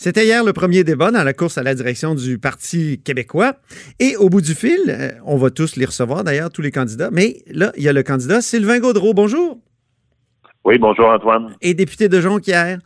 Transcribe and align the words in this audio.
C'était 0.00 0.24
hier 0.24 0.44
le 0.44 0.52
premier 0.52 0.84
débat 0.84 1.10
dans 1.10 1.24
la 1.24 1.32
course 1.32 1.58
à 1.58 1.64
la 1.64 1.74
direction 1.74 2.14
du 2.14 2.38
Parti 2.38 3.00
québécois. 3.04 3.54
Et 3.98 4.14
au 4.14 4.28
bout 4.28 4.40
du 4.40 4.54
fil, 4.54 4.78
euh, 4.88 5.10
on 5.26 5.36
va 5.36 5.50
tous 5.50 5.74
les 5.74 5.86
recevoir 5.86 6.22
d'ailleurs, 6.22 6.50
tous 6.52 6.62
les 6.62 6.70
candidats. 6.70 7.10
Mais 7.10 7.38
là, 7.48 7.72
il 7.76 7.82
y 7.82 7.88
a 7.88 7.92
le 7.92 8.04
candidat 8.04 8.40
Sylvain 8.40 8.78
Gaudreau. 8.78 9.12
Bonjour. 9.12 9.58
Oui, 10.64 10.78
bonjour 10.78 11.08
Antoine. 11.08 11.56
Et 11.62 11.74
député 11.74 12.08
de 12.08 12.20
Jonquière. 12.20 12.78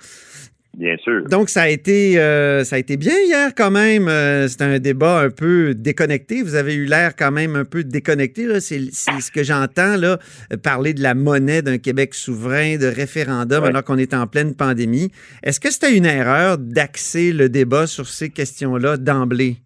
Bien 0.79 0.97
sûr. 0.97 1.25
Donc, 1.29 1.51
ça 1.51 1.63
a 1.63 1.69
été, 1.69 2.19
euh, 2.19 2.65
ça 2.65 2.77
a 2.77 2.79
été 2.79 2.97
bien 2.97 3.13
hier 3.27 3.51
quand 3.55 3.71
même. 3.71 4.09
Euh, 4.09 4.49
C'était 4.49 4.65
un 4.65 4.79
débat 4.79 5.21
un 5.21 5.29
peu 5.29 5.75
déconnecté. 5.75 6.43
Vous 6.43 6.55
avez 6.55 6.75
eu 6.75 6.87
l'air 6.87 7.15
quand 7.15 7.31
même 7.31 7.57
un 7.57 7.67
peu 7.67 7.85
déconnecté. 7.85 8.47
C'est 8.61 8.91
ce 8.91 9.31
que 9.31 9.43
j'entends, 9.43 9.97
là, 9.99 10.17
parler 10.63 10.95
de 10.95 11.03
la 11.03 11.13
monnaie 11.15 11.61
d'un 11.61 11.77
Québec 11.77 12.15
souverain, 12.15 12.79
de 12.79 12.87
référendum, 12.87 13.63
Ouais. 13.65 13.69
alors 13.69 13.85
qu'on 13.85 13.99
est 13.99 14.15
en 14.15 14.27
pleine 14.27 14.55
pandémie. 14.55 15.11
Est-ce 15.43 15.61
que 15.61 15.71
c'était 15.71 15.95
une 15.95 16.07
erreur 16.07 16.57
d'axer 16.59 17.33
le 17.33 17.51
débat 17.51 17.87
sur 17.87 18.07
ces 18.07 18.31
questions-là 18.31 18.97
d'emblée? 18.97 19.57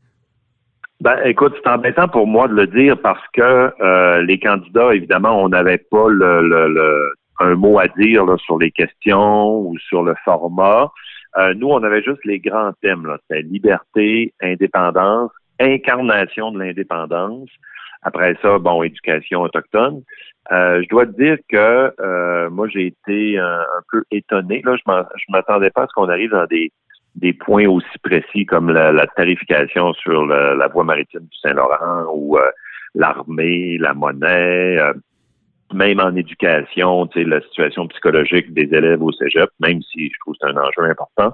Ben, 1.01 1.19
écoute, 1.25 1.53
c'est 1.63 1.71
embêtant 1.71 2.09
pour 2.09 2.27
moi 2.27 2.49
de 2.49 2.55
le 2.55 2.67
dire 2.67 2.99
parce 3.01 3.23
que 3.35 3.71
euh, 3.81 4.23
les 4.23 4.41
candidats, 4.41 4.95
évidemment, 4.95 5.41
on 5.45 5.51
n'avait 5.51 5.79
pas 5.79 6.09
le, 6.09 6.43
le- 6.49 6.69
le- 6.73 7.13
un 7.41 7.55
mot 7.55 7.79
à 7.79 7.89
dire 7.89 8.25
là, 8.25 8.37
sur 8.39 8.59
les 8.59 8.71
questions 8.71 9.59
ou 9.61 9.79
sur 9.79 10.03
le 10.03 10.15
format. 10.25 10.91
Euh, 11.39 11.55
nous, 11.55 11.69
on 11.69 11.83
avait 11.83 12.03
juste 12.03 12.25
les 12.25 12.39
grands 12.39 12.73
thèmes. 12.83 13.07
C'était 13.29 13.43
liberté, 13.43 14.33
indépendance, 14.43 15.31
incarnation 15.61 16.51
de 16.53 16.59
l'indépendance. 16.61 17.51
Après 18.03 18.37
ça, 18.43 18.59
bon, 18.59 18.83
éducation 18.83 19.43
autochtone. 19.43 20.03
Euh, 20.53 20.81
je 20.83 20.89
dois 20.89 21.07
te 21.07 21.17
dire 21.21 21.39
que 21.51 21.93
euh, 22.01 22.49
moi, 22.51 22.69
j'ai 22.69 22.87
été 22.87 23.39
un, 23.39 23.61
un 23.61 23.83
peu 23.91 24.03
étonné. 24.11 24.63
Là, 24.65 24.77
je 24.77 25.25
m'attendais 25.29 25.71
pas 25.71 25.83
à 25.83 25.87
ce 25.89 25.93
qu'on 25.95 26.09
arrive 26.09 26.31
dans 26.31 26.47
des 26.47 26.71
des 27.17 27.33
points 27.33 27.67
aussi 27.67 27.99
précis 28.03 28.45
comme 28.45 28.69
la, 28.71 28.93
la 28.93 29.07
tarification 29.07 29.95
sur 29.95 30.27
le- 30.27 30.55
la 30.55 30.69
voie 30.69 30.85
maritime 30.85 31.23
du 31.23 31.39
Saint-Laurent 31.39 32.05
ou 32.15 32.37
euh, 32.37 32.51
l'armée, 32.95 33.79
la 33.79 33.95
monnaie, 33.95 34.77
euh, 34.79 34.93
même 35.73 36.01
en 36.01 36.15
éducation, 36.15 37.07
tu 37.09 37.23
sais, 37.23 37.29
la 37.29 37.41
situation 37.43 37.89
psychologique 37.89 38.53
des 38.53 38.69
élèves 38.73 39.03
au 39.03 39.13
cégep, 39.13 39.51
même 39.61 39.83
si 39.83 40.09
je 40.09 40.19
trouve 40.21 40.35
que 40.35 40.39
c'est 40.43 40.53
un 40.53 40.57
enjeu 40.57 40.91
important. 40.91 41.33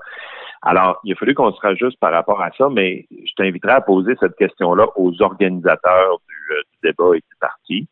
Alors, 0.62 1.00
il 1.05 1.12
a 1.12 1.16
fallu 1.16 1.34
qu'on 1.34 1.52
se 1.52 1.61
rajuste 1.61 1.98
par 1.98 2.12
rapport 2.12 2.41
à 2.41 2.50
ça, 2.56 2.69
mais 2.70 3.06
je 3.10 3.33
t'inviterai 3.36 3.72
à 3.72 3.80
poser 3.80 4.14
cette 4.20 4.36
question-là 4.36 4.86
aux 4.97 5.20
organisateurs 5.20 6.19
du, 6.28 6.55
euh, 6.55 6.62
débat 6.84 7.16
et 7.16 7.19
du 7.19 7.36
parti. 7.41 7.88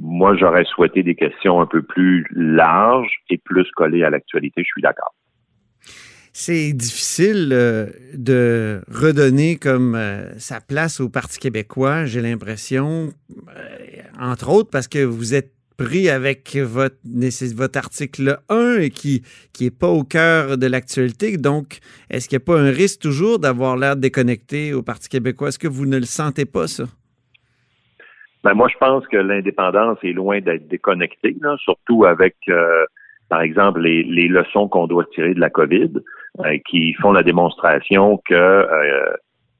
Moi, 0.00 0.36
j'aurais 0.36 0.64
souhaité 0.64 1.02
des 1.02 1.14
questions 1.14 1.60
un 1.60 1.66
peu 1.66 1.82
plus 1.82 2.26
larges 2.32 3.12
et 3.28 3.38
plus 3.38 3.70
collées 3.72 4.02
à 4.02 4.10
l'actualité, 4.10 4.62
je 4.62 4.68
suis 4.68 4.82
d'accord. 4.82 5.14
C'est 6.32 6.72
difficile 6.72 7.50
euh, 7.52 7.86
de 8.14 8.80
redonner 8.90 9.56
comme 9.56 9.94
euh, 9.94 10.36
sa 10.38 10.60
place 10.60 11.00
au 11.00 11.08
Parti 11.08 11.38
québécois, 11.38 12.06
j'ai 12.06 12.22
l'impression, 12.22 13.10
entre 14.18 14.48
autres 14.50 14.70
parce 14.70 14.88
que 14.88 15.04
vous 15.04 15.34
êtes 15.34 15.52
avec 16.10 16.56
votre, 16.56 16.96
votre 17.54 17.78
article 17.78 18.38
1 18.48 18.78
et 18.80 18.90
qui 18.90 19.22
qui 19.52 19.66
est 19.66 19.78
pas 19.78 19.88
au 19.88 20.04
cœur 20.04 20.58
de 20.58 20.66
l'actualité. 20.66 21.36
Donc, 21.36 21.78
est-ce 22.10 22.28
qu'il 22.28 22.38
n'y 22.38 22.42
a 22.42 22.46
pas 22.46 22.60
un 22.60 22.70
risque 22.70 23.00
toujours 23.00 23.38
d'avoir 23.38 23.76
l'air 23.76 23.96
déconnecté 23.96 24.72
au 24.74 24.82
Parti 24.82 25.08
québécois? 25.08 25.48
Est-ce 25.48 25.58
que 25.58 25.68
vous 25.68 25.86
ne 25.86 25.98
le 25.98 26.04
sentez 26.04 26.44
pas, 26.44 26.66
ça? 26.66 26.84
Ben 28.42 28.54
moi, 28.54 28.68
je 28.72 28.78
pense 28.78 29.06
que 29.08 29.18
l'indépendance 29.18 29.98
est 30.02 30.12
loin 30.12 30.40
d'être 30.40 30.66
déconnectée, 30.68 31.36
surtout 31.58 32.06
avec, 32.06 32.36
euh, 32.48 32.84
par 33.28 33.42
exemple, 33.42 33.80
les, 33.80 34.02
les 34.02 34.28
leçons 34.28 34.66
qu'on 34.68 34.86
doit 34.86 35.04
tirer 35.14 35.34
de 35.34 35.40
la 35.40 35.50
COVID, 35.50 35.90
euh, 36.40 36.58
qui 36.68 36.94
font 36.94 37.12
la 37.12 37.22
démonstration 37.22 38.18
que 38.24 38.34
euh, 38.34 39.12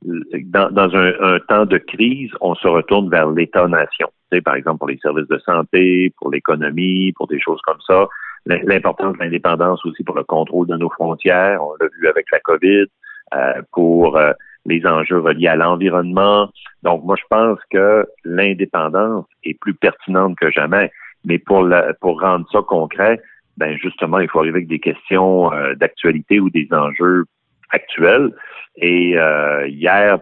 dans, 0.03 0.71
dans 0.71 0.97
un, 0.97 1.13
un 1.21 1.39
temps 1.41 1.67
de 1.67 1.79
crise, 1.79 2.31
on 2.41 2.55
se 2.55 2.67
retourne 2.67 3.11
vers 3.11 3.31
l'État-nation. 3.31 4.09
Tu 4.31 4.37
sais, 4.37 4.43
par 4.43 4.55
exemple, 4.55 4.79
pour 4.79 4.89
les 4.89 4.99
services 4.99 5.29
de 5.29 5.39
santé, 5.39 6.13
pour 6.19 6.31
l'économie, 6.31 7.13
pour 7.13 7.27
des 7.27 7.41
choses 7.41 7.61
comme 7.65 7.81
ça. 7.87 8.09
L'importance 8.47 9.15
de 9.19 9.23
l'indépendance 9.23 9.85
aussi 9.85 10.03
pour 10.03 10.17
le 10.17 10.25
contrôle 10.25 10.67
de 10.67 10.77
nos 10.77 10.89
frontières, 10.89 11.63
on 11.63 11.75
l'a 11.81 11.89
vu 11.99 12.09
avec 12.09 12.27
la 12.33 12.41
COVID, 12.41 12.87
euh, 13.35 13.63
pour 13.73 14.17
euh, 14.17 14.33
les 14.65 14.87
enjeux 14.87 15.19
reliés 15.21 15.49
à 15.49 15.57
l'environnement. 15.57 16.49
Donc, 16.83 17.05
moi, 17.05 17.17
je 17.19 17.25
pense 17.29 17.59
que 17.71 18.07
l'indépendance 18.25 19.27
est 19.45 19.59
plus 19.61 19.75
pertinente 19.75 20.37
que 20.39 20.51
jamais. 20.51 20.91
Mais 21.27 21.39
pour, 21.39 21.63
la- 21.65 21.93
pour 22.01 22.21
rendre 22.21 22.47
ça 22.51 22.63
concret, 22.63 23.21
ben 23.59 23.77
justement, 23.77 24.21
il 24.21 24.29
faut 24.31 24.39
arriver 24.39 24.57
avec 24.57 24.69
des 24.69 24.79
questions 24.79 25.53
euh, 25.53 25.75
d'actualité 25.75 26.41
ou 26.41 26.49
des 26.49 26.67
enjeux 26.73 27.25
actuels. 27.71 28.31
Et 28.77 29.17
euh, 29.17 29.67
hier, 29.69 30.19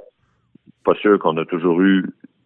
pas 0.84 0.94
sûr 0.94 1.19
qu'on 1.19 1.36
a 1.38 1.44
toujours 1.44 1.81
eu 1.81 2.04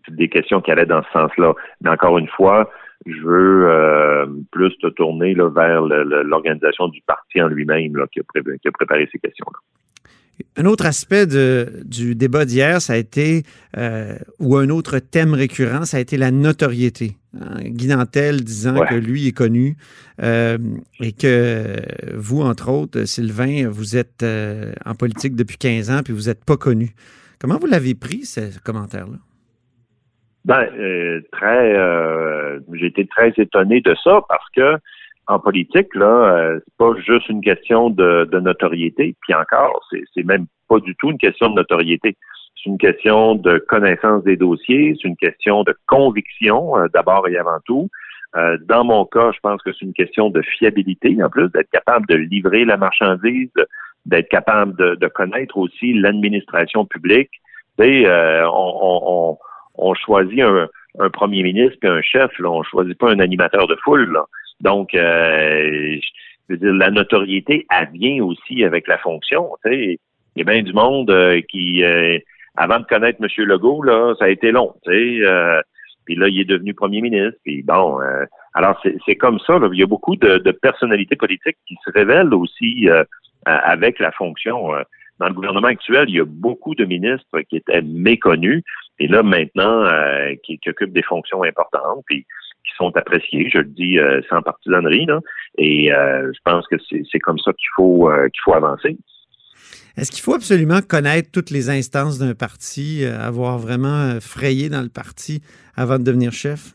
des 0.08 0.28
questions 0.28 0.60
qui 0.60 0.70
allaient 0.70 0.86
dans 0.86 1.02
ce 1.04 1.10
sens-là. 1.12 1.54
Mais 1.80 1.90
encore 1.90 2.18
une 2.18 2.28
fois, 2.28 2.70
je 3.06 3.20
veux 3.22 3.66
euh, 3.68 4.26
plus 4.50 4.76
te 4.78 4.88
tourner 4.88 5.34
là, 5.34 5.48
vers 5.48 5.82
l'organisation 5.82 6.88
du 6.88 7.00
parti 7.06 7.40
en 7.40 7.48
lui-même 7.48 7.94
qui, 8.12 8.20
qui 8.20 8.68
a 8.68 8.72
préparé 8.72 9.08
ces 9.12 9.18
questions-là. 9.18 9.58
Un 10.56 10.66
autre 10.66 10.86
aspect 10.86 11.26
de- 11.26 11.82
du 11.84 12.14
débat 12.14 12.44
d'hier, 12.44 12.80
ça 12.80 12.94
a 12.94 12.96
été, 12.96 13.42
euh, 13.76 14.16
ou 14.40 14.56
un 14.56 14.70
autre 14.70 14.98
thème 14.98 15.34
récurrent, 15.34 15.84
ça 15.84 15.98
a 15.98 16.00
été 16.00 16.16
la 16.16 16.30
notoriété. 16.30 17.12
Hein, 17.40 17.62
Guy 17.62 17.88
Nantel 17.88 18.42
disant 18.42 18.76
Ouais. 18.76 18.86
que 18.88 18.94
lui 18.94 19.26
est 19.26 19.36
connu 19.36 19.76
euh, 20.22 20.58
et 21.00 21.12
que 21.12 21.76
vous, 22.14 22.42
entre 22.42 22.70
autres, 22.70 23.04
Sylvain, 23.04 23.68
vous 23.68 23.96
êtes 23.96 24.22
euh, 24.22 24.72
en 24.84 24.94
politique 24.94 25.34
depuis 25.34 25.56
15 25.56 25.90
ans 25.90 26.00
puis 26.04 26.12
vous 26.12 26.28
n'êtes 26.28 26.44
pas 26.44 26.56
connu. 26.56 26.90
Comment 27.40 27.58
vous 27.58 27.66
l'avez 27.66 27.94
pris, 27.94 28.24
ce 28.24 28.60
commentaire-là? 28.62 29.18
Ben, 30.44 30.66
euh, 30.76 31.20
très, 31.30 31.76
euh, 31.76 32.58
j'ai 32.72 32.86
été 32.86 33.06
très 33.06 33.32
étonné 33.36 33.80
de 33.80 33.94
ça 34.02 34.20
parce 34.28 34.48
que 34.54 34.76
en 35.28 35.38
politique, 35.38 35.94
là, 35.94 36.04
euh, 36.06 36.60
c'est 36.64 36.76
pas 36.78 36.94
juste 37.00 37.28
une 37.28 37.40
question 37.40 37.90
de, 37.90 38.28
de 38.30 38.40
notoriété. 38.40 39.14
Puis 39.22 39.34
encore, 39.34 39.88
c'est 39.90 40.24
même 40.24 40.46
pas 40.68 40.80
du 40.80 40.94
tout 40.96 41.10
une 41.10 41.18
question 41.18 41.48
de 41.50 41.54
notoriété. 41.54 42.16
C'est 42.62 42.70
une 42.70 42.78
question 42.78 43.34
de 43.34 43.58
connaissance 43.58 44.22
des 44.24 44.36
dossiers. 44.36 44.94
C'est 45.00 45.08
une 45.08 45.16
question 45.16 45.64
de 45.64 45.74
conviction, 45.86 46.76
euh, 46.78 46.86
d'abord 46.92 47.26
et 47.28 47.36
avant 47.36 47.58
tout. 47.64 47.88
Euh, 48.36 48.56
dans 48.66 48.84
mon 48.84 49.04
cas, 49.04 49.32
je 49.32 49.40
pense 49.40 49.60
que 49.62 49.72
c'est 49.72 49.84
une 49.84 49.92
question 49.92 50.30
de 50.30 50.40
fiabilité, 50.42 51.22
en 51.22 51.28
plus, 51.28 51.48
d'être 51.50 51.70
capable 51.70 52.06
de 52.06 52.14
livrer 52.14 52.64
la 52.64 52.76
marchandise, 52.76 53.50
d'être 54.06 54.28
capable 54.28 54.76
de, 54.76 54.94
de 54.94 55.08
connaître 55.08 55.56
aussi 55.58 55.92
l'administration 55.92 56.86
publique. 56.86 57.30
Euh, 57.80 58.44
on, 58.52 58.78
on, 59.06 59.38
on, 59.74 59.94
choisit 59.94 60.40
un, 60.40 60.68
un 60.98 61.10
premier 61.10 61.42
ministre 61.42 61.78
puis 61.80 61.90
un 61.90 62.02
chef, 62.02 62.30
là, 62.38 62.50
on 62.50 62.62
choisit 62.62 62.96
pas 62.96 63.10
un 63.10 63.18
animateur 63.18 63.66
de 63.66 63.76
foule. 63.82 64.12
Là. 64.12 64.24
Donc, 64.60 64.94
euh, 64.94 65.98
je 66.48 66.54
veux 66.54 66.56
dire, 66.58 66.72
la 66.74 66.90
notoriété, 66.90 67.66
elle 67.70 67.88
vient 67.92 68.22
aussi 68.22 68.64
avec 68.64 68.86
la 68.86 68.98
fonction. 68.98 69.50
Il 69.64 69.98
y 70.36 70.40
a 70.40 70.44
bien 70.44 70.62
du 70.62 70.72
monde 70.72 71.10
euh, 71.10 71.40
qui, 71.48 71.82
euh, 71.82 72.18
avant 72.56 72.80
de 72.80 72.84
connaître 72.84 73.18
M. 73.22 73.28
Legault, 73.46 73.82
là, 73.82 74.14
ça 74.18 74.26
a 74.26 74.28
été 74.28 74.52
long. 74.52 74.74
Tu 74.84 74.92
sais, 74.92 75.26
euh, 75.26 75.60
puis 76.04 76.16
là, 76.16 76.28
il 76.28 76.40
est 76.40 76.44
devenu 76.44 76.74
premier 76.74 77.00
ministre. 77.00 77.38
Puis 77.44 77.62
bon, 77.62 78.00
euh, 78.00 78.24
alors 78.54 78.80
c'est 79.06 79.16
comme 79.16 79.38
ça. 79.40 79.58
Là. 79.58 79.68
Il 79.72 79.78
y 79.78 79.82
a 79.82 79.86
beaucoup 79.86 80.16
de, 80.16 80.38
de 80.38 80.50
personnalités 80.50 81.16
politiques 81.16 81.58
qui 81.66 81.76
se 81.84 81.90
révèlent 81.92 82.34
aussi 82.34 82.88
euh, 82.88 83.04
avec 83.44 83.98
la 83.98 84.12
fonction. 84.12 84.74
euh. 84.74 84.82
Dans 85.18 85.28
le 85.28 85.34
gouvernement 85.34 85.68
actuel, 85.68 86.06
il 86.08 86.16
y 86.16 86.20
a 86.20 86.24
beaucoup 86.24 86.74
de 86.74 86.84
ministres 86.84 87.40
qui 87.42 87.56
étaient 87.56 87.82
méconnus 87.82 88.64
et 88.98 89.06
là 89.06 89.22
maintenant 89.22 89.84
euh, 89.84 90.34
qui, 90.42 90.58
qui 90.58 90.70
occupent 90.70 90.92
des 90.92 91.02
fonctions 91.02 91.44
importantes 91.44 92.02
puis 92.06 92.24
qui 92.24 92.74
sont 92.76 92.96
appréciés. 92.96 93.48
Je 93.48 93.58
le 93.58 93.64
dis 93.64 93.98
euh, 93.98 94.20
sans 94.28 94.42
partisanerie 94.42 95.06
là. 95.06 95.20
Et 95.58 95.90
je 95.90 96.38
pense 96.44 96.66
que 96.66 96.76
c'est 96.90 97.18
comme 97.20 97.38
ça 97.38 97.52
qu'il 97.52 97.68
faut 97.76 98.10
qu'il 98.32 98.40
faut 98.42 98.54
avancer. 98.54 98.96
Est-ce 99.96 100.10
qu'il 100.10 100.22
faut 100.22 100.34
absolument 100.34 100.80
connaître 100.80 101.30
toutes 101.30 101.50
les 101.50 101.68
instances 101.68 102.18
d'un 102.18 102.34
parti, 102.34 103.04
euh, 103.04 103.18
avoir 103.18 103.58
vraiment 103.58 103.88
euh, 103.88 104.20
frayé 104.20 104.70
dans 104.70 104.80
le 104.80 104.88
parti 104.88 105.42
avant 105.76 105.98
de 105.98 106.04
devenir 106.04 106.32
chef? 106.32 106.72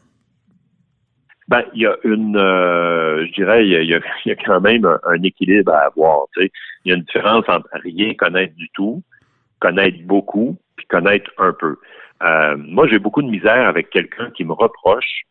Ben, 1.47 1.63
il 1.73 1.81
y 1.81 1.87
a 1.87 1.95
une, 2.03 2.37
euh, 2.37 3.25
je 3.25 3.33
dirais, 3.33 3.67
il 3.67 3.89
y 3.89 3.95
a, 4.31 4.35
quand 4.45 4.61
même 4.61 4.85
un, 4.85 5.23
équilibre 5.23 5.73
à 5.73 5.87
avoir. 5.87 6.25
Il 6.37 6.49
y 6.85 6.91
a 6.91 6.95
une 6.95 7.03
différence 7.03 7.45
entre 7.47 7.69
rien 7.83 8.13
connaître 8.13 8.55
du 8.55 8.69
tout 8.73 9.01
connaître 9.59 9.97
beaucoup 10.03 10.55
puis 10.75 10.85
connaître 10.85 11.31
un 11.39 11.51
peu. 11.51 11.77
Moi, 12.57 12.87
j'ai 12.87 12.99
beaucoup 12.99 13.23
de 13.23 13.27
misère 13.27 13.67
avec 13.67 13.89
quelqu'un 13.89 14.29
qui 14.29 14.43
me 14.43 14.53
reproche 14.53 15.23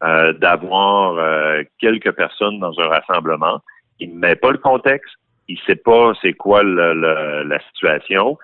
d'avoir 0.00 1.18
quelques 1.78 2.12
personnes 2.12 2.58
dans 2.60 2.72
un 2.80 2.88
rassemblement. 2.88 3.60
Il 4.00 4.14
ne 4.14 4.18
met 4.18 4.36
pas 4.36 4.52
le 4.52 4.58
contexte, 4.58 5.14
il 5.48 5.58
sait 5.66 5.76
pas 5.76 6.12
c'est 6.22 6.32
quoi 6.32 6.62
la 6.62 7.58
situation. 7.68 8.38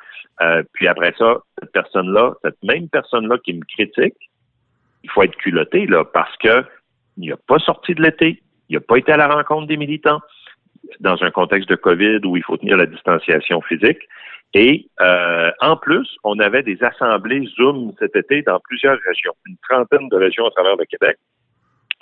puis 0.72 0.88
après 0.88 1.14
ça, 1.18 1.38
cette 1.58 1.72
personne-là, 1.72 2.34
cette 2.44 2.62
même 2.62 2.88
personne-là 2.88 3.38
qui 3.44 3.54
me 3.54 3.64
critique, 3.64 4.16
il 5.02 5.10
faut 5.10 5.22
être 5.22 5.36
culotté 5.36 5.86
là 5.86 6.04
parce 6.04 6.36
que 6.38 6.64
il 7.16 7.30
n'a 7.30 7.36
pas 7.36 7.58
sorti 7.58 7.94
de 7.94 8.02
l'été, 8.02 8.42
il 8.68 8.74
n'a 8.74 8.80
pas 8.80 8.96
été 8.96 9.12
à 9.12 9.16
la 9.16 9.28
rencontre 9.28 9.66
des 9.66 9.76
militants 9.76 10.20
dans 11.00 11.22
un 11.22 11.30
contexte 11.30 11.68
de 11.68 11.74
COVID 11.74 12.20
où 12.24 12.36
il 12.36 12.42
faut 12.42 12.56
tenir 12.56 12.76
la 12.76 12.86
distanciation 12.86 13.60
physique. 13.62 14.00
Et 14.54 14.88
euh, 15.00 15.50
en 15.60 15.76
plus, 15.76 16.08
on 16.24 16.38
avait 16.38 16.62
des 16.62 16.82
assemblées 16.82 17.46
Zoom 17.56 17.92
cet 17.98 18.16
été 18.16 18.42
dans 18.42 18.58
plusieurs 18.60 18.98
régions, 19.06 19.34
une 19.46 19.56
trentaine 19.68 20.08
de 20.08 20.16
régions 20.16 20.46
à 20.46 20.50
travers 20.50 20.76
le 20.76 20.84
Québec. 20.86 21.18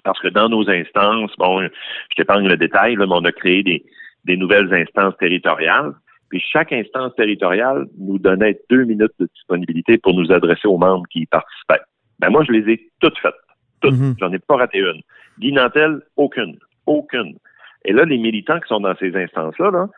Parce 0.04 0.18
que 0.20 0.28
dans 0.28 0.48
nos 0.48 0.68
instances, 0.70 1.32
bon, 1.36 1.62
je 1.62 2.14
t'épargne 2.16 2.48
le 2.48 2.56
détail, 2.56 2.94
là, 2.94 3.06
mais 3.06 3.14
on 3.14 3.24
a 3.24 3.32
créé 3.32 3.62
des, 3.62 3.84
des 4.24 4.36
nouvelles 4.36 4.72
instances 4.72 5.16
territoriales. 5.18 5.92
Puis 6.28 6.40
chaque 6.40 6.72
instance 6.72 7.14
territoriale 7.16 7.86
nous 7.98 8.18
donnait 8.18 8.58
deux 8.68 8.84
minutes 8.84 9.12
de 9.18 9.28
disponibilité 9.34 9.98
pour 9.98 10.14
nous 10.14 10.30
adresser 10.30 10.68
aux 10.68 10.76
membres 10.76 11.06
qui 11.10 11.20
y 11.20 11.26
participaient. 11.26 11.80
Ben 12.18 12.30
moi, 12.30 12.44
je 12.46 12.52
les 12.52 12.72
ai 12.72 12.90
toutes 13.00 13.18
faites. 13.18 13.32
Toutes. 13.80 13.94
Mm-hmm. 13.94 14.18
J'en 14.18 14.32
ai 14.32 14.38
pas 14.38 14.56
raté 14.56 14.78
une. 14.78 15.00
Guy 15.38 15.52
Nantel, 15.52 16.02
aucune. 16.16 16.58
Aucune. 16.86 17.36
Et 17.84 17.92
là, 17.92 18.04
les 18.04 18.18
militants 18.18 18.60
qui 18.60 18.68
sont 18.68 18.80
dans 18.80 18.96
ces 18.96 19.14
instances-là, 19.14 19.70
-là, 19.70 19.88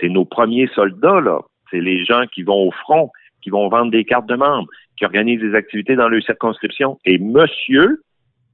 c'est 0.00 0.08
nos 0.08 0.24
premiers 0.24 0.68
soldats, 0.74 1.20
là. 1.20 1.40
C'est 1.70 1.80
les 1.80 2.04
gens 2.04 2.26
qui 2.26 2.42
vont 2.42 2.68
au 2.68 2.70
front, 2.70 3.10
qui 3.42 3.50
vont 3.50 3.68
vendre 3.68 3.90
des 3.90 4.04
cartes 4.04 4.28
de 4.28 4.36
membres, 4.36 4.68
qui 4.96 5.04
organisent 5.04 5.40
des 5.40 5.54
activités 5.54 5.96
dans 5.96 6.08
leur 6.08 6.22
circonscription. 6.22 6.98
Et 7.04 7.18
monsieur 7.18 8.02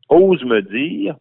ose 0.08 0.44
me 0.44 0.60
dire, 0.60 1.16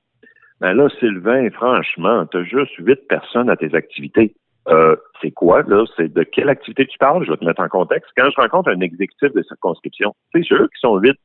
ben 0.61 0.73
là, 0.73 0.87
Sylvain, 0.99 1.49
franchement, 1.49 2.25
tu 2.27 2.37
as 2.37 2.43
juste 2.43 2.71
huit 2.77 2.99
personnes 3.07 3.49
à 3.49 3.55
tes 3.55 3.73
activités. 3.73 4.35
Euh, 4.67 4.95
c'est 5.19 5.31
quoi, 5.31 5.63
là? 5.63 5.85
C'est 5.97 6.13
de 6.13 6.21
quelle 6.21 6.49
activité 6.49 6.85
tu 6.85 6.97
parles? 6.99 7.25
Je 7.25 7.31
vais 7.31 7.37
te 7.37 7.45
mettre 7.45 7.61
en 7.61 7.67
contexte. 7.67 8.11
Quand 8.15 8.29
je 8.29 8.39
rencontre 8.39 8.69
un 8.69 8.79
exécutif 8.79 9.33
de 9.33 9.41
circonscription, 9.41 10.13
c'est 10.31 10.43
sûr 10.43 10.59
qu'ils 10.59 10.79
sont 10.79 10.97
huit, 10.97 11.17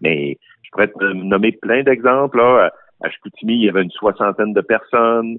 mais 0.00 0.38
je 0.62 0.70
pourrais 0.70 0.88
te 0.88 1.04
nommer 1.12 1.52
plein 1.52 1.82
d'exemples. 1.82 2.38
Là. 2.38 2.72
À 3.02 3.10
Chicoutimi, 3.10 3.56
il 3.56 3.64
y 3.66 3.68
avait 3.68 3.82
une 3.82 3.90
soixantaine 3.90 4.54
de 4.54 4.62
personnes. 4.62 5.38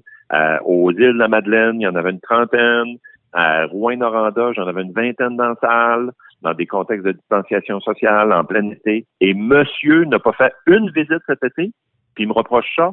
Aux 0.64 0.92
îles 0.92 1.14
de 1.14 1.18
la 1.18 1.26
Madeleine, 1.26 1.80
il 1.80 1.82
y 1.82 1.88
en 1.88 1.96
avait 1.96 2.10
une 2.10 2.20
trentaine. 2.20 2.98
À 3.32 3.66
Rouen-Noranda, 3.66 4.52
j'en 4.52 4.66
avais 4.68 4.82
une 4.82 4.92
vingtaine 4.92 5.36
dans 5.36 5.48
la 5.48 5.56
salle, 5.60 6.10
dans 6.42 6.54
des 6.54 6.66
contextes 6.66 7.04
de 7.04 7.12
distanciation 7.12 7.80
sociale, 7.80 8.32
en 8.32 8.44
plein 8.44 8.70
été. 8.70 9.06
Et 9.20 9.34
monsieur 9.34 10.04
n'a 10.04 10.20
pas 10.20 10.32
fait 10.32 10.52
une 10.66 10.88
visite 10.90 11.22
cet 11.26 11.42
été, 11.42 11.72
puis 12.14 12.24
il 12.24 12.28
me 12.28 12.32
reproche 12.32 12.70
ça. 12.76 12.92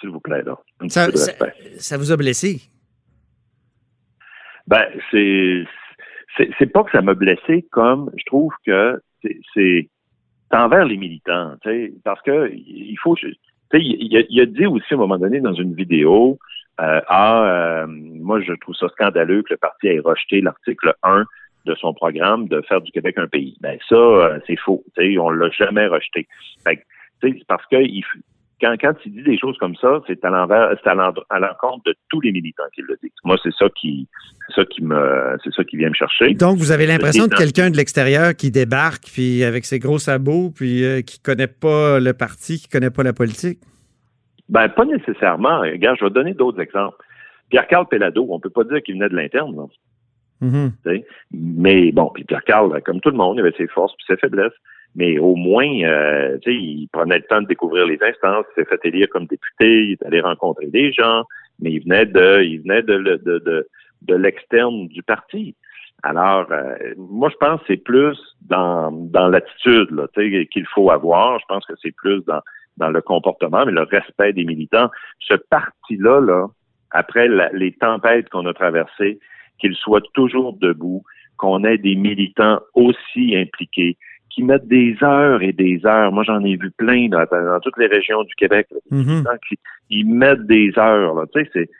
S'il 0.00 0.10
vous 0.10 0.20
plaît, 0.20 0.42
là. 0.42 0.58
Ça, 0.88 1.08
ça, 1.78 1.96
vous 1.96 2.12
a 2.12 2.16
blessé? 2.16 2.60
Ben, 4.66 4.84
c'est, 5.10 5.64
c'est, 6.58 6.66
pas 6.66 6.84
que 6.84 6.90
ça 6.90 7.02
m'a 7.02 7.14
blessé, 7.14 7.66
comme 7.70 8.10
je 8.16 8.24
trouve 8.24 8.52
que 8.66 9.00
c'est, 9.54 9.88
envers 10.52 10.84
les 10.84 10.96
militants, 10.96 11.56
parce 12.04 12.22
que 12.22 12.50
il 12.52 12.96
faut, 13.02 13.16
il, 13.74 14.26
il, 14.28 14.40
a 14.40 14.46
dit 14.46 14.66
aussi 14.66 14.92
à 14.92 14.94
un 14.94 14.98
moment 14.98 15.18
donné 15.18 15.40
dans 15.40 15.54
une 15.54 15.74
vidéo, 15.74 16.38
euh, 16.80 17.00
ah, 17.06 17.42
euh, 17.44 17.86
moi 17.88 18.40
je 18.40 18.52
trouve 18.54 18.74
ça 18.74 18.88
scandaleux 18.90 19.42
que 19.42 19.54
le 19.54 19.56
parti 19.56 19.88
ait 19.88 19.98
rejeté 19.98 20.40
l'article 20.40 20.94
1 21.02 21.24
de 21.64 21.74
son 21.74 21.94
programme 21.94 22.48
de 22.48 22.60
faire 22.62 22.80
du 22.80 22.92
Québec 22.92 23.16
un 23.18 23.26
pays. 23.26 23.56
Ben 23.60 23.78
ça, 23.88 23.96
euh, 23.96 24.38
c'est 24.46 24.56
faux. 24.56 24.84
sais, 24.96 25.16
on 25.18 25.30
l'a 25.30 25.50
jamais 25.50 25.86
rejeté. 25.86 26.28
Fait 26.64 26.84
parce 27.48 27.64
que 27.66 27.76
il, 27.76 28.04
quand, 28.60 28.74
quand 28.80 28.94
il 29.04 29.12
dit 29.12 29.22
des 29.22 29.38
choses 29.38 29.56
comme 29.58 29.76
ça, 29.76 30.00
c'est 30.06 30.24
à 30.24 30.30
l'envers, 30.30 30.74
c'est 30.82 30.88
à 30.88 30.94
l'encontre 30.94 31.84
de 31.84 31.94
tous 32.08 32.20
les 32.20 32.32
militants 32.32 32.64
qui 32.74 32.82
le 32.82 32.96
disent. 33.02 33.12
Moi, 33.24 33.36
c'est 33.42 33.52
ça 33.52 33.66
qui, 33.78 34.08
ça 34.54 34.64
qui 34.64 34.82
me, 34.82 35.36
c'est 35.44 35.52
ça 35.52 35.64
qui 35.64 35.76
vient 35.76 35.90
me 35.90 35.94
chercher. 35.94 36.32
Donc, 36.34 36.58
vous 36.58 36.72
avez 36.72 36.86
l'impression 36.86 37.26
de 37.26 37.34
quelqu'un 37.34 37.70
de 37.70 37.76
l'extérieur 37.76 38.34
qui 38.34 38.50
débarque, 38.50 39.04
puis 39.12 39.44
avec 39.44 39.64
ses 39.64 39.78
gros 39.78 39.98
sabots, 39.98 40.50
puis 40.54 40.84
euh, 40.84 41.02
qui 41.02 41.20
connaît 41.20 41.46
pas 41.46 42.00
le 42.00 42.12
parti, 42.12 42.58
qui 42.58 42.68
connaît 42.68 42.90
pas 42.90 43.02
la 43.02 43.12
politique? 43.12 43.58
Ben, 44.48 44.68
pas 44.68 44.84
nécessairement. 44.84 45.60
Regarde, 45.60 45.98
je 46.00 46.04
vais 46.04 46.10
donner 46.10 46.32
d'autres 46.32 46.60
exemples. 46.60 46.96
Pierre-Carl 47.50 47.86
Pellado, 47.88 48.26
on 48.30 48.40
peut 48.40 48.50
pas 48.50 48.64
dire 48.64 48.82
qu'il 48.82 48.94
venait 48.94 49.08
de 49.08 49.16
l'interne, 49.16 49.54
non? 49.54 49.68
Mm-hmm. 50.42 51.04
Mais 51.32 51.92
bon, 51.92 52.10
puis 52.14 52.24
Pierre-Carl, 52.24 52.82
comme 52.82 53.00
tout 53.00 53.10
le 53.10 53.16
monde, 53.16 53.36
il 53.36 53.40
avait 53.40 53.54
ses 53.56 53.68
forces 53.68 53.94
puis 53.96 54.04
ses 54.06 54.16
faiblesses 54.16 54.52
mais 54.96 55.18
au 55.18 55.36
moins, 55.36 55.68
euh, 55.84 56.38
il 56.46 56.88
prenait 56.90 57.18
le 57.18 57.24
temps 57.24 57.42
de 57.42 57.46
découvrir 57.46 57.86
les 57.86 57.98
instances, 58.02 58.46
il 58.50 58.62
s'est 58.62 58.68
fait 58.68 58.88
élire 58.88 59.08
comme 59.10 59.26
député, 59.26 59.96
il 60.02 60.14
est 60.14 60.20
rencontrer 60.20 60.66
des 60.66 60.90
gens, 60.92 61.24
mais 61.60 61.72
il 61.72 61.82
venait 61.84 62.06
de, 62.06 62.42
il 62.42 62.62
venait 62.62 62.82
de, 62.82 62.96
de, 62.98 63.38
de, 63.38 63.68
de 64.02 64.14
l'externe 64.14 64.88
du 64.88 65.02
parti. 65.02 65.54
Alors, 66.02 66.46
euh, 66.50 66.76
moi, 66.96 67.28
je 67.30 67.36
pense 67.36 67.60
que 67.60 67.66
c'est 67.68 67.84
plus 67.84 68.18
dans, 68.42 68.90
dans 68.90 69.28
l'attitude 69.28 69.88
qu'il 70.50 70.66
faut 70.74 70.90
avoir. 70.90 71.38
Je 71.40 71.44
pense 71.48 71.64
que 71.66 71.74
c'est 71.82 71.94
plus 71.94 72.24
dans, 72.24 72.40
dans 72.76 72.90
le 72.90 73.00
comportement, 73.00 73.64
mais 73.66 73.72
le 73.72 73.82
respect 73.82 74.32
des 74.32 74.44
militants. 74.44 74.90
Ce 75.20 75.34
parti-là, 75.34 76.20
là, 76.20 76.46
après 76.90 77.28
les 77.52 77.72
tempêtes 77.72 78.28
qu'on 78.30 78.46
a 78.46 78.54
traversées, 78.54 79.18
qu'il 79.58 79.74
soit 79.74 80.04
toujours 80.14 80.52
debout, 80.58 81.02
qu'on 81.38 81.64
ait 81.64 81.78
des 81.78 81.96
militants 81.96 82.60
aussi 82.74 83.36
impliqués, 83.36 83.96
qui 84.30 84.42
mettent 84.42 84.68
des 84.68 84.96
heures 85.02 85.42
et 85.42 85.52
des 85.52 85.80
heures. 85.84 86.12
Moi, 86.12 86.24
j'en 86.24 86.44
ai 86.44 86.56
vu 86.56 86.70
plein 86.70 87.08
dans, 87.08 87.24
toutes 87.60 87.78
les 87.78 87.86
régions 87.86 88.22
du 88.24 88.34
Québec. 88.34 88.68
Mhm. 88.90 89.24
ils 89.90 90.06
mettent 90.06 90.46
des 90.46 90.72
heures. 90.76 91.26
Tu 91.32 91.42
sais, 91.42 91.50
c'est 91.52 91.70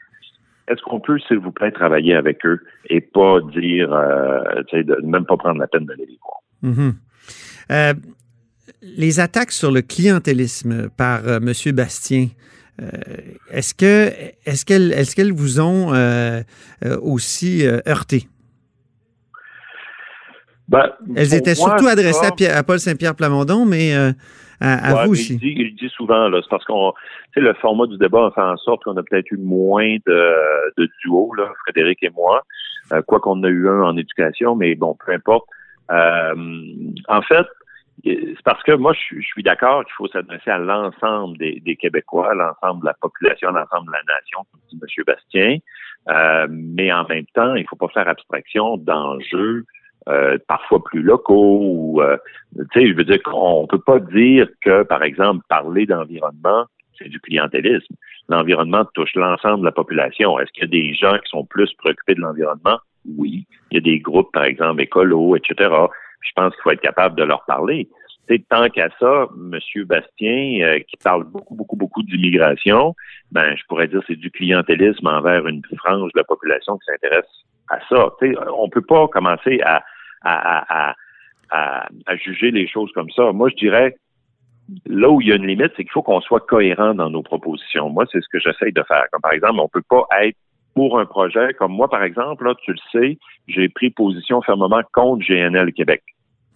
est-ce 0.67 0.81
qu'on 0.81 0.99
peut, 0.99 1.17
s'il 1.27 1.37
vous 1.37 1.51
plaît, 1.51 1.71
travailler 1.71 2.13
avec 2.15 2.45
eux 2.45 2.59
et 2.89 2.99
pas 2.99 3.39
dire, 3.55 3.93
euh, 3.93 4.63
tu 4.67 4.77
sais, 4.77 4.83
de, 4.83 4.97
même 5.03 5.25
pas 5.25 5.37
prendre 5.37 5.59
la 5.59 5.67
peine 5.67 5.85
d'aller 5.85 6.05
les 6.05 6.19
voir? 6.21 6.41
Mhm. 6.61 6.93
Euh, 7.71 7.93
les 8.81 9.19
attaques 9.19 9.51
sur 9.51 9.71
le 9.71 9.81
clientélisme 9.81 10.89
par 10.89 11.27
euh, 11.27 11.37
M. 11.37 11.73
Bastien, 11.73 12.27
est-ce 13.49 13.73
que 13.73 14.11
est-ce 14.45 14.63
qu'elles 14.63 14.91
est-ce 14.93 15.15
qu'elles 15.15 15.33
vous 15.33 15.59
ont 15.59 15.91
aussi 17.01 17.65
heurté? 17.87 18.27
Ben, 20.67 20.91
Elles 21.15 21.33
étaient 21.33 21.55
surtout 21.55 21.87
adressées 21.87 22.47
à, 22.47 22.63
Paul 22.63 22.79
Saint-Pierre 22.79 23.15
Plamondon, 23.15 23.65
mais 23.65 23.95
euh, 23.95 24.11
à, 24.59 25.05
vous 25.05 25.11
aussi. 25.11 25.39
Il 25.41 25.55
dit, 25.55 25.73
dit 25.73 25.89
souvent, 25.89 26.29
c'est 26.33 26.49
parce 26.49 26.65
qu'on, 26.65 26.93
le 27.35 27.53
format 27.55 27.85
du 27.87 27.97
débat 27.97 28.27
a 28.27 28.31
fait 28.31 28.41
en 28.41 28.57
sorte 28.57 28.83
qu'on 28.83 28.97
a 28.97 29.03
peut-être 29.03 29.31
eu 29.31 29.37
moins 29.37 29.95
de, 30.05 30.33
de 30.77 30.89
duos, 31.01 31.33
là, 31.35 31.49
Frédéric 31.63 32.03
et 32.03 32.09
moi, 32.09 32.43
euh, 32.91 33.01
quoi 33.01 33.19
qu'on 33.19 33.41
a 33.43 33.47
eu 33.47 33.69
un 33.69 33.81
en 33.81 33.97
éducation, 33.97 34.55
mais 34.55 34.75
bon, 34.75 34.97
peu 35.05 35.13
importe. 35.13 35.45
Euh, 35.91 36.35
en 37.07 37.21
fait, 37.21 37.45
c'est 38.03 38.43
parce 38.43 38.61
que 38.63 38.73
moi, 38.73 38.93
je, 38.93 39.19
suis 39.21 39.43
d'accord 39.43 39.83
qu'il 39.85 39.93
faut 39.93 40.07
s'adresser 40.07 40.49
à 40.49 40.57
l'ensemble 40.57 41.37
des, 41.37 41.61
des, 41.65 41.75
Québécois, 41.75 42.31
à 42.31 42.33
l'ensemble 42.33 42.81
de 42.81 42.87
la 42.87 42.93
population, 42.95 43.49
à 43.49 43.51
l'ensemble 43.51 43.87
de 43.87 43.91
la 43.93 44.15
nation, 44.15 44.39
comme 44.51 44.61
dit 44.69 44.79
M. 44.81 45.03
Bastien. 45.05 45.57
Euh, 46.09 46.47
mais 46.49 46.91
en 46.91 47.05
même 47.07 47.25
temps, 47.33 47.55
il 47.55 47.63
ne 47.63 47.67
faut 47.67 47.75
pas 47.75 47.89
faire 47.89 48.07
abstraction 48.07 48.77
d'enjeux 48.77 49.65
euh, 50.07 50.37
parfois 50.47 50.83
plus 50.83 51.01
locaux 51.01 51.59
ou 51.61 52.01
euh, 52.01 52.17
tu 52.55 52.79
sais, 52.79 52.87
je 52.87 52.93
veux 52.93 53.03
dire 53.03 53.21
qu'on 53.23 53.67
peut 53.67 53.81
pas 53.81 53.99
dire 53.99 54.47
que, 54.61 54.83
par 54.83 55.03
exemple, 55.03 55.43
parler 55.49 55.85
d'environnement, 55.85 56.65
c'est 56.97 57.09
du 57.09 57.19
clientélisme. 57.19 57.93
L'environnement 58.29 58.85
touche 58.93 59.13
l'ensemble 59.15 59.59
de 59.59 59.65
la 59.65 59.71
population. 59.71 60.39
Est-ce 60.39 60.51
qu'il 60.51 60.63
y 60.63 60.65
a 60.65 60.69
des 60.69 60.93
gens 60.93 61.17
qui 61.17 61.29
sont 61.29 61.45
plus 61.45 61.71
préoccupés 61.73 62.15
de 62.15 62.21
l'environnement? 62.21 62.79
Oui. 63.17 63.45
Il 63.71 63.75
y 63.75 63.77
a 63.77 63.81
des 63.81 63.99
groupes, 63.99 64.31
par 64.31 64.45
exemple, 64.45 64.81
écolos, 64.81 65.35
etc. 65.35 65.55
Je 66.21 66.31
pense 66.35 66.53
qu'il 66.53 66.63
faut 66.63 66.71
être 66.71 66.81
capable 66.81 67.15
de 67.17 67.23
leur 67.23 67.43
parler. 67.45 67.87
C'est 68.27 68.45
tant 68.49 68.69
qu'à 68.69 68.89
ça, 68.99 69.27
M. 69.35 69.59
Bastien, 69.85 70.59
euh, 70.61 70.79
qui 70.79 70.97
parle 71.03 71.23
beaucoup, 71.23 71.55
beaucoup, 71.55 71.77
beaucoup 71.77 72.03
d'immigration, 72.03 72.93
ben, 73.31 73.55
je 73.55 73.63
pourrais 73.67 73.87
dire 73.87 74.01
c'est 74.07 74.17
du 74.17 74.31
clientélisme 74.31 75.07
envers 75.07 75.47
une 75.47 75.61
frange 75.77 76.11
de 76.13 76.19
la 76.19 76.25
population 76.25 76.77
qui 76.77 76.85
s'intéresse 76.91 77.25
à 77.69 77.79
ça. 77.89 78.09
sais, 78.19 78.33
on 78.57 78.69
peut 78.69 78.81
pas 78.81 79.07
commencer 79.07 79.61
à 79.65 79.83
à, 80.23 80.95
juger 82.23 82.51
les 82.51 82.67
choses 82.67 82.91
comme 82.93 83.09
ça. 83.11 83.31
Moi, 83.31 83.49
je 83.49 83.55
dirais, 83.55 83.95
là 84.85 85.09
où 85.09 85.21
il 85.21 85.27
y 85.27 85.31
a 85.31 85.35
une 85.35 85.47
limite, 85.47 85.71
c'est 85.75 85.83
qu'il 85.83 85.91
faut 85.91 86.03
qu'on 86.03 86.21
soit 86.21 86.41
cohérent 86.41 86.93
dans 86.93 87.09
nos 87.09 87.23
propositions. 87.23 87.89
Moi, 87.89 88.05
c'est 88.11 88.21
ce 88.21 88.27
que 88.31 88.39
j'essaye 88.39 88.73
de 88.73 88.83
faire. 88.87 89.05
Comme 89.11 89.21
par 89.21 89.31
exemple, 89.31 89.59
on 89.59 89.69
peut 89.69 89.83
pas 89.89 90.05
être 90.21 90.37
pour 90.73 90.99
un 90.99 91.05
projet 91.05 91.53
comme 91.53 91.71
moi, 91.71 91.89
par 91.89 92.03
exemple, 92.03 92.45
là, 92.45 92.53
tu 92.63 92.71
le 92.71 92.77
sais, 92.91 93.17
j'ai 93.47 93.69
pris 93.69 93.89
position 93.89 94.41
fermement 94.41 94.81
contre 94.93 95.25
GNL 95.25 95.73
Québec. 95.73 96.03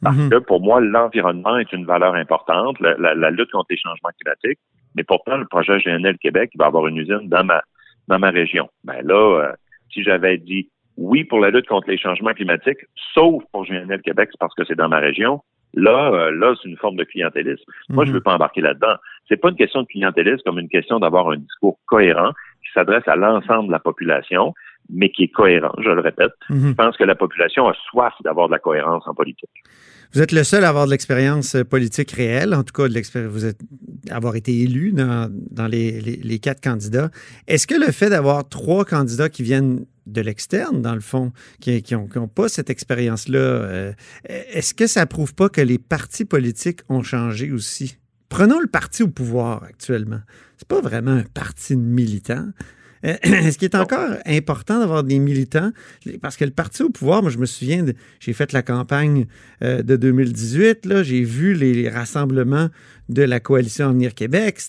Parce 0.03 0.17
mhm. 0.17 0.29
que 0.29 0.35
pour 0.37 0.61
moi, 0.61 0.81
l'environnement 0.81 1.57
est 1.57 1.71
une 1.73 1.85
valeur 1.85 2.15
importante, 2.15 2.79
la, 2.79 3.29
lutte 3.31 3.51
contre 3.51 3.67
les 3.69 3.77
changements 3.77 4.09
climatiques. 4.19 4.59
Mais 4.95 5.03
pourtant, 5.03 5.37
le 5.37 5.45
projet 5.45 5.79
GNL 5.79 6.17
Québec, 6.17 6.51
il 6.53 6.57
va 6.57 6.65
avoir 6.65 6.87
une 6.87 6.97
usine 6.97 7.29
dans 7.29 7.43
ma 7.43 7.61
dans 8.07 8.19
ma 8.19 8.29
région. 8.29 8.67
Ben 8.83 9.01
là, 9.03 9.39
euh, 9.39 9.53
si 9.91 10.03
j'avais 10.03 10.37
dit 10.37 10.69
oui 10.97 11.23
pour 11.23 11.39
la 11.39 11.49
lutte 11.49 11.67
contre 11.67 11.89
les 11.89 11.97
changements 11.97 12.33
climatiques, 12.33 12.79
sauf 13.13 13.43
pour 13.51 13.65
GNL 13.65 14.01
Québec, 14.01 14.29
parce 14.39 14.53
que 14.55 14.63
c'est 14.65 14.75
dans 14.75 14.89
ma 14.89 14.99
région. 14.99 15.41
Là, 15.73 16.11
euh, 16.11 16.31
là, 16.31 16.53
c'est 16.61 16.67
une 16.67 16.77
forme 16.77 16.97
de 16.97 17.05
clientélisme. 17.05 17.63
Moi, 17.89 18.03
je 18.03 18.09
ne 18.09 18.13
Mhm. 18.13 18.17
veux 18.17 18.23
pas 18.23 18.35
embarquer 18.35 18.59
là-dedans. 18.61 18.95
C'est 19.29 19.37
pas 19.37 19.49
une 19.49 19.55
question 19.55 19.81
de 19.83 19.87
clientélisme 19.87 20.41
comme 20.45 20.59
une 20.59 20.67
question 20.67 20.99
d'avoir 20.99 21.29
un 21.29 21.37
discours 21.37 21.79
cohérent 21.85 22.31
qui 22.63 22.71
s'adresse 22.73 23.07
à 23.07 23.15
l'ensemble 23.15 23.67
de 23.67 23.71
la 23.71 23.79
population, 23.79 24.53
mais 24.89 25.09
qui 25.09 25.23
est 25.23 25.27
cohérent, 25.29 25.71
je 25.79 25.89
le 25.89 26.01
répète. 26.01 26.33
Mhm. 26.49 26.69
Je 26.69 26.73
pense 26.73 26.97
que 26.97 27.05
la 27.05 27.15
population 27.15 27.67
a 27.69 27.73
soif 27.89 28.13
d'avoir 28.25 28.47
de 28.47 28.51
la 28.53 28.59
cohérence 28.59 29.07
en 29.07 29.13
politique. 29.13 29.49
Vous 30.13 30.21
êtes 30.21 30.33
le 30.33 30.43
seul 30.43 30.65
à 30.65 30.69
avoir 30.69 30.87
de 30.87 30.91
l'expérience 30.91 31.55
euh, 31.55 31.63
politique 31.63 32.11
réelle, 32.11 32.53
en 32.53 32.63
tout 32.63 32.73
cas 32.73 32.89
de 32.89 33.27
vous 33.27 33.45
êtes 33.45 33.59
avoir 34.09 34.35
été 34.35 34.61
élu 34.61 34.91
dans, 34.91 35.31
les, 35.67 36.39
quatre 36.41 36.61
candidats. 36.61 37.09
Est-ce 37.47 37.65
que 37.65 37.75
le 37.75 37.91
fait 37.91 38.09
d'avoir 38.09 38.47
trois 38.49 38.83
candidats 38.83 39.29
qui 39.29 39.43
viennent 39.43 39.85
de 40.07 40.21
l'externe, 40.21 40.81
dans 40.81 40.95
le 40.95 41.01
fond, 41.01 41.31
qui 41.61 41.83
n'ont 41.91 42.27
pas 42.27 42.49
cette 42.49 42.69
expérience-là, 42.69 43.39
euh, 43.39 43.93
est-ce 44.25 44.73
que 44.73 44.87
ça 44.87 45.05
prouve 45.05 45.33
pas 45.33 45.47
que 45.47 45.61
les 45.61 45.77
partis 45.77 46.25
politiques 46.25 46.81
ont 46.89 47.03
changé 47.03 47.51
aussi? 47.51 47.97
Prenons 48.27 48.59
le 48.59 48.67
parti 48.67 49.03
au 49.03 49.07
pouvoir 49.07 49.63
actuellement. 49.63 50.21
C'est 50.57 50.67
pas 50.67 50.81
vraiment 50.81 51.11
un 51.11 51.23
parti 51.23 51.75
de 51.75 51.81
militants. 51.81 52.49
Euh, 53.05 53.15
Est-ce 53.23 53.57
qu'il 53.57 53.65
est 53.65 53.75
encore 53.75 54.15
important 54.25 54.79
d'avoir 54.79 55.03
des 55.03 55.19
militants? 55.19 55.71
Parce 56.21 56.37
que 56.37 56.45
le 56.45 56.51
parti 56.51 56.83
au 56.83 56.89
pouvoir, 56.89 57.21
moi, 57.21 57.31
je 57.31 57.37
me 57.37 57.45
souviens, 57.45 57.83
de- 57.83 57.93
j'ai 58.19 58.33
fait 58.33 58.51
la 58.53 58.61
campagne 58.61 59.25
euh, 59.63 59.81
de 59.83 59.95
2018, 59.95 60.85
là, 60.85 61.03
j'ai 61.03 61.23
vu 61.23 61.53
les, 61.53 61.73
les 61.73 61.89
rassemblements 61.89 62.69
de 63.09 63.23
la 63.23 63.39
coalition 63.41 63.89
Avenir 63.89 64.13
Québec. 64.15 64.61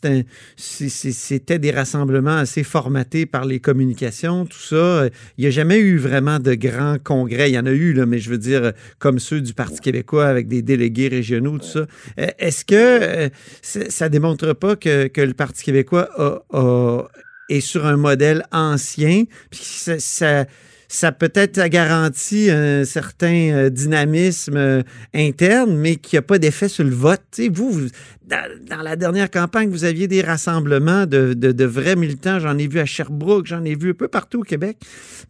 C'était 0.56 1.58
des 1.58 1.70
rassemblements 1.70 2.36
assez 2.36 2.64
formatés 2.64 3.24
par 3.26 3.44
les 3.44 3.60
communications, 3.60 4.46
tout 4.46 4.58
ça. 4.58 5.06
Il 5.38 5.42
n'y 5.42 5.46
a 5.46 5.50
jamais 5.50 5.78
eu 5.78 5.96
vraiment 5.96 6.38
de 6.40 6.54
grands 6.54 6.96
congrès. 7.02 7.50
Il 7.50 7.54
y 7.54 7.58
en 7.58 7.66
a 7.66 7.70
eu, 7.70 7.92
là, 7.92 8.04
mais 8.06 8.18
je 8.18 8.30
veux 8.30 8.38
dire, 8.38 8.72
comme 8.98 9.18
ceux 9.20 9.40
du 9.40 9.54
Parti 9.54 9.80
québécois 9.80 10.26
avec 10.26 10.48
des 10.48 10.62
délégués 10.62 11.08
régionaux, 11.08 11.58
tout 11.58 11.66
ça. 11.66 11.86
Euh, 12.18 12.26
Est-ce 12.38 12.64
que 12.64 12.74
euh, 12.74 13.28
ça 13.62 14.08
démontre 14.08 14.52
pas 14.54 14.74
que, 14.74 15.06
que 15.06 15.20
le 15.20 15.34
Parti 15.34 15.62
québécois 15.62 16.08
a- 16.16 16.42
a- 16.52 17.08
est 17.49 17.61
sur 17.61 17.87
un 17.87 17.96
modèle 17.96 18.44
ancien, 18.52 19.25
puis 19.50 19.61
ça, 19.62 19.99
ça, 19.99 20.44
ça 20.88 21.11
peut-être 21.12 21.58
garantit 21.68 22.50
un 22.50 22.84
certain 22.84 23.50
euh, 23.50 23.70
dynamisme 23.70 24.56
euh, 24.56 24.82
interne, 25.14 25.75
mais 25.76 25.96
qui 25.96 26.16
n'a 26.16 26.22
pas 26.22 26.38
d'effet 26.38 26.68
sur 26.68 26.84
le 26.84 26.90
vote. 26.90 27.22
Tu 27.32 27.44
sais, 27.44 27.49
vous, 27.52 27.70
vous- 27.70 27.88
dans, 28.26 28.42
dans 28.68 28.82
la 28.82 28.96
dernière 28.96 29.30
campagne, 29.30 29.68
vous 29.70 29.84
aviez 29.84 30.06
des 30.08 30.20
rassemblements 30.22 31.06
de, 31.06 31.34
de- 31.34 31.52
de 31.52 31.64
vrais 31.64 31.96
militants. 31.96 32.38
J'en 32.38 32.56
ai 32.58 32.66
vu 32.68 32.78
à 32.78 32.84
Sherbrooke, 32.87 33.46
j'en 33.46 33.64
ai 33.64 33.75
vu 33.75 33.90
un 33.90 33.94
peu 33.94 34.08
partout 34.08 34.40
au 34.40 34.44
Québec, 34.44 34.76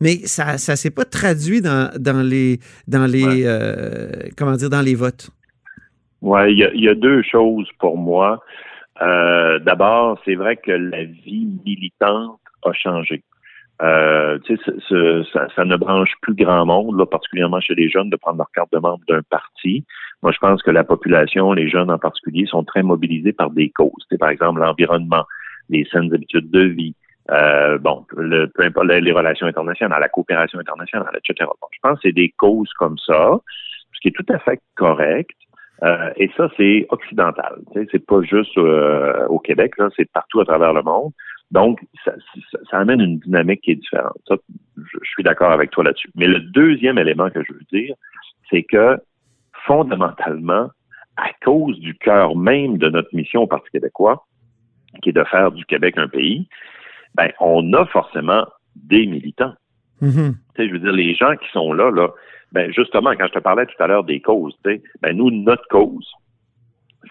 mais 0.01 0.21
ça 0.27 0.55
ne 0.55 0.77
s'est 0.77 0.91
pas 0.91 1.05
traduit 1.05 1.61
dans, 1.61 1.91
dans 1.99 2.23
les, 2.23 2.59
dans 2.89 3.07
les, 3.07 3.25
Ouais. 3.25 3.43
euh, 3.45 4.11
comment 4.37 4.57
dire, 4.57 4.71
dans 4.71 4.83
les 4.83 4.95
votes. 4.95 5.31
Ouais, 6.21 6.53
il 6.53 6.59
y 6.59 6.65
a, 6.65 6.71
il 6.75 6.83
y 6.85 6.89
a 6.89 6.95
deux 6.95 7.23
choses 7.23 7.69
pour 7.81 7.97
moi. 7.97 8.41
Euh, 9.03 9.59
D'abord, 9.59 10.21
c'est 10.25 10.35
vrai 10.35 10.57
que 10.57 10.71
la 10.73 11.05
vie 11.05 11.49
militante 11.67 12.41
a 12.65 12.73
changé. 12.73 13.23
Euh, 13.81 14.39
ce- 14.47 15.25
ça, 15.33 15.49
ça 15.57 15.65
ne 15.65 15.77
branche 15.77 16.13
plus 16.21 16.35
grand 16.35 16.65
monde, 16.65 16.97
là, 16.99 17.07
particulièrement 17.07 17.61
chez 17.61 17.75
les 17.75 17.89
jeunes, 17.89 18.11
de 18.11 18.17
prendre 18.17 18.39
leur 18.39 18.51
carte 18.53 18.73
de 18.73 18.79
membre 18.79 19.03
d'un 19.09 19.23
parti. 19.23 19.85
Moi, 20.23 20.31
je 20.31 20.39
pense 20.39 20.63
que 20.63 20.71
la 20.71 20.85
population, 20.85 21.53
les 21.53 21.69
jeunes 21.69 21.91
en 21.91 21.99
particulier, 21.99 22.47
sont 22.47 22.63
très 22.63 22.83
mobilisés 22.85 23.33
par 23.33 23.51
des 23.51 23.71
causes. 23.71 24.07
Par 24.21 24.29
exemple, 24.29 24.61
l'environnement, 24.61 25.25
les 25.69 25.85
saines 25.91 26.15
habitudes 26.15 26.51
de 26.51 26.61
vie, 26.61 26.95
euh, 27.31 27.79
bon, 27.79 28.05
le, 28.17 28.47
peu 28.47 28.63
importe 28.63 28.87
les 28.87 29.13
relations 29.13 29.47
internationales, 29.47 30.01
la 30.01 30.09
coopération 30.09 30.61
internationale, 30.61 31.17
etc. 31.17 31.49
Bon, 31.61 31.67
je 31.73 31.79
pense 31.83 31.95
que 31.99 32.09
c'est 32.09 32.13
des 32.13 32.31
causes 32.37 32.73
comme 32.75 32.99
ça, 32.99 33.37
ce 33.95 34.01
qui 34.01 34.09
est 34.09 34.13
tout 34.13 34.27
à 34.33 34.39
fait 34.39 34.61
correct. 34.77 35.31
Euh, 35.83 36.11
et 36.17 36.31
ça, 36.37 36.49
c'est 36.57 36.87
occidental. 36.91 37.61
C'est 37.91 38.07
pas 38.07 38.23
juste 38.23 38.57
euh, 38.57 39.27
au 39.29 39.39
Québec, 39.39 39.75
c'est 39.97 40.11
partout 40.13 40.41
à 40.41 40.45
travers 40.45 40.73
le 40.73 40.83
monde. 40.83 41.13
Donc, 41.51 41.81
ça, 42.05 42.13
amène 42.73 43.01
une 43.01 43.19
dynamique 43.19 43.63
qui 43.63 43.73
est 43.73 43.77
différente. 43.77 44.17
Je, 44.31 44.99
suis 45.03 45.23
d'accord 45.23 45.51
avec 45.51 45.71
toi 45.71 45.85
là-dessus. 45.85 46.11
Mais 46.15 46.27
le 46.27 46.41
deuxième 46.41 46.99
élément 46.99 47.31
que 47.31 47.43
je 47.43 47.53
veux 47.53 47.65
dire, 47.73 47.95
c'est 48.49 48.63
que 48.63 48.97
fondamentalement, 49.67 50.71
à 51.17 51.31
cause 51.45 51.79
du 51.81 51.95
cœur 51.95 52.37
même 52.37 52.79
de 52.79 52.89
notre 52.89 53.15
mission 53.15 53.43
au 53.43 53.47
Parti 53.47 53.71
québécois, 53.71 54.25
qui 55.03 55.11
est 55.11 55.13
de 55.13 55.25
faire 55.25 55.53
du 55.53 55.65
Québec 55.67 55.99
un 55.99 56.09
pays, 56.09 56.49
ben, 57.15 57.31
on 57.41 57.73
a 57.75 57.85
forcément 57.87 58.47
des 58.77 59.07
militants. 59.07 59.53
Mhm. 60.01 60.35
Tu 60.57 60.63
sais, 60.63 60.69
je 60.69 60.73
veux 60.75 60.79
dire, 60.81 60.93
les 60.93 61.15
gens 61.15 61.35
qui 61.37 61.49
sont 61.53 61.73
là, 61.73 61.91
là, 61.91 62.09
ben 62.53 62.71
justement, 62.73 63.13
quand 63.13 63.27
je 63.29 63.33
te 63.33 63.39
parlais 63.39 63.67
tout 63.67 63.83
à 63.83 63.87
l'heure 63.87 64.05
des 64.05 64.21
causes, 64.21 64.55
tu 64.65 64.71
sais, 64.73 64.83
ben 65.01 65.17
nous, 65.17 65.31
notre 65.31 65.67
cause, 65.69 66.11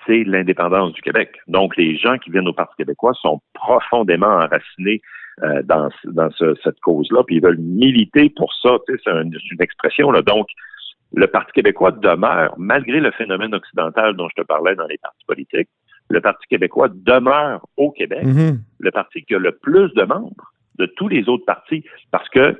c'est 0.08 0.24
l'indépendance 0.24 0.94
du 0.94 1.02
Québec. 1.02 1.36
Donc, 1.48 1.76
les 1.78 1.98
gens 1.98 2.18
qui 2.18 2.30
viennent 2.32 2.48
au 2.48 2.54
Parti 2.54 2.76
québécois 2.78 3.14
sont 3.22 3.42
profondément 3.54 4.28
enracinés 4.28 5.02
euh, 5.44 5.64
dans, 5.64 5.90
dans 6.06 6.30
ce- 6.32 6.56
cette 6.64 6.80
cause-là, 6.82 7.24
puis 7.26 7.38
ils 7.38 7.42
veulent 7.42 7.58
militer 7.58 8.30
pour 8.36 8.54
ça. 8.54 8.78
Tu 8.86 8.94
sais, 8.96 9.02
c'est 9.04 9.12
un- 9.12 9.24
c'est 9.32 9.52
une 9.56 9.62
expression. 9.62 10.12
Là. 10.12 10.22
Donc, 10.22 10.48
le 11.14 11.26
Parti 11.28 11.52
québécois 11.54 11.92
demeure, 11.92 12.54
malgré 12.58 13.00
le 13.00 13.12
phénomène 13.12 13.56
occidental 13.56 14.16
dont 14.16 14.28
je 14.30 14.42
te 14.42 14.46
parlais 14.46 14.76
dans 14.76 14.88
les 14.88 14.98
partis 14.98 15.26
politiques, 15.26 15.70
le 16.10 16.22
Parti 16.22 16.46
québécois 16.48 16.90
demeure 16.94 17.66
au 17.78 17.92
Québec 17.92 18.24
Mhm. 18.26 18.60
le 18.80 18.92
parti 18.92 19.24
qui 19.24 19.34
a 19.36 19.40
le 19.40 19.54
plus 19.54 19.92
de 19.94 20.04
membres 20.04 20.51
de 20.80 20.86
tous 20.86 21.08
les 21.08 21.28
autres 21.30 21.46
partis, 21.46 21.84
parce 22.12 22.28
que 22.30 22.56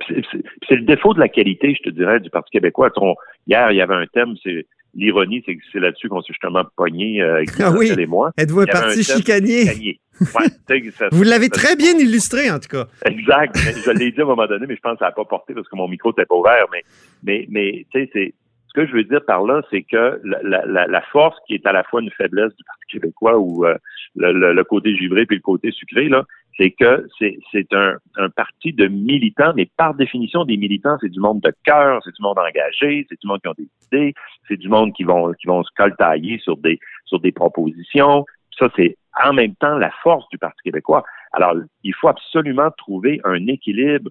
c'est- 0.68 0.74
le 0.76 0.82
défaut 0.82 1.14
de 1.14 1.20
la 1.20 1.28
qualité, 1.28 1.74
je 1.76 1.82
te 1.90 1.94
dirais, 1.94 2.20
du 2.20 2.30
Parti 2.30 2.50
québécois. 2.50 2.90
On- 2.96 3.14
hier, 3.46 3.70
il 3.72 3.76
y 3.76 3.80
avait 3.80 3.94
un 3.94 4.06
thème, 4.06 4.34
c'est 4.42 4.66
l'ironie, 4.94 5.42
c'est 5.46 5.56
que 5.56 5.62
c'est 5.72 5.80
là-dessus 5.80 6.08
qu'on 6.08 6.20
s'est 6.20 6.32
justement 6.34 6.64
pogné, 6.76 7.22
euh, 7.22 7.42
Ah 7.60 7.70
oui. 7.70 7.90
Et 7.98 8.06
moi. 8.06 8.30
Êtes-vous 8.36 8.60
un 8.60 8.66
parti 8.66 9.02
chicanier? 9.02 9.64
Gagné. 9.64 10.00
Ouais, 10.20 10.90
ça- 10.92 11.08
Vous 11.10 11.22
l'avez 11.22 11.48
très 11.48 11.74
bien 11.76 11.96
illustré, 11.98 12.50
en 12.50 12.58
tout 12.58 12.68
cas. 12.68 12.84
Exact. 13.06 13.56
Je 13.56 13.90
l'ai 13.92 14.12
dit 14.12 14.20
à 14.20 14.24
un 14.24 14.26
moment 14.26 14.46
donné, 14.46 14.66
mais 14.68 14.76
je 14.76 14.80
pense 14.80 14.92
que 14.94 14.98
ça 15.00 15.06
n'a 15.06 15.12
pas 15.12 15.24
porté 15.24 15.54
parce 15.54 15.66
que 15.66 15.74
mon 15.76 15.88
micro 15.88 16.10
n'était 16.10 16.26
pas 16.26 16.34
ouvert. 16.36 16.66
Mais, 16.70 16.82
mais, 17.24 17.46
mais 17.48 17.86
tu 17.90 18.00
sais, 18.04 18.10
c'est 18.12 18.34
ce 18.68 18.74
que 18.80 18.86
je 18.86 18.92
veux 18.92 19.04
dire 19.04 19.24
par 19.26 19.42
là, 19.44 19.62
c'est 19.70 19.82
que 19.82 20.20
la, 20.24 20.42
la- 20.42 20.66
la, 20.66 20.86
la 20.86 21.02
force 21.10 21.36
qui 21.46 21.54
est 21.54 21.66
à 21.66 21.72
la 21.72 21.82
fois 21.84 22.02
une 22.02 22.10
faiblesse 22.10 22.54
du 22.54 22.64
Parti 22.64 22.84
québécois 22.90 23.38
ou 23.38 23.64
euh, 23.66 23.74
le, 24.14 24.32
le- 24.32 24.52
le 24.52 24.64
côté 24.64 24.94
givré 24.96 25.24
puis 25.26 25.36
le 25.36 25.42
côté 25.42 25.70
sucré, 25.72 26.08
là, 26.08 26.24
c'est 26.58 26.70
que 26.70 27.06
c'est 27.18 27.72
un, 27.72 27.96
un 28.16 28.28
parti 28.30 28.72
de 28.72 28.86
militants, 28.86 29.52
mais 29.56 29.66
par 29.76 29.94
définition, 29.94 30.44
des 30.44 30.56
militants, 30.56 30.96
c'est 31.00 31.08
du 31.08 31.18
monde 31.20 31.40
de 31.40 31.52
cœur, 31.64 32.00
c'est 32.04 32.14
du 32.14 32.22
monde 32.22 32.38
engagé, 32.38 33.06
c'est 33.08 33.20
du 33.20 33.26
monde 33.26 33.40
qui 33.40 33.48
ont 33.48 33.54
des 33.56 33.68
idées, 33.90 34.14
c'est 34.48 34.56
du 34.58 34.68
monde 34.68 34.92
qui 34.92 35.04
vont 35.04 35.32
qui 35.32 35.46
vont 35.46 35.62
se 35.62 35.70
coltailler 35.76 36.38
sur 36.38 36.56
des 36.58 36.78
sur 37.06 37.20
des 37.20 37.32
propositions. 37.32 38.24
Ça, 38.58 38.68
c'est 38.76 38.96
en 39.24 39.32
même 39.32 39.54
temps 39.56 39.76
la 39.78 39.90
force 40.02 40.28
du 40.30 40.38
Parti 40.38 40.60
québécois. 40.62 41.04
Alors, 41.32 41.54
il 41.82 41.94
faut 41.94 42.08
absolument 42.08 42.70
trouver 42.76 43.20
un 43.24 43.46
équilibre 43.46 44.10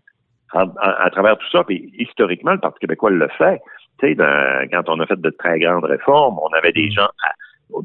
en- 0.54 0.64
en- 0.64 0.76
à 0.78 1.10
travers 1.12 1.38
tout 1.38 1.50
ça. 1.52 1.64
Puis 1.64 1.94
historiquement, 1.98 2.54
le 2.54 2.60
Parti 2.60 2.80
québécois 2.80 3.12
le 3.12 3.28
fait. 3.38 3.62
Tu 4.00 4.08
sais, 4.08 4.16
dans- 4.16 4.68
quand 4.72 4.90
on 4.90 5.00
a 5.00 5.06
fait 5.06 5.20
de 5.22 5.30
très 5.30 5.60
grandes 5.60 5.86
réformes, 5.86 6.40
on 6.42 6.50
avait 6.58 6.72
des 6.72 6.90
gens 6.90 7.06
à, 7.24 7.32